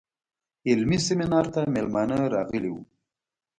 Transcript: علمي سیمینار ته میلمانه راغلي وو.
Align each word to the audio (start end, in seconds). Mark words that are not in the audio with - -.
علمي 0.69 0.97
سیمینار 1.07 1.45
ته 1.53 1.61
میلمانه 1.73 2.17
راغلي 2.35 2.69
وو. 2.71 2.81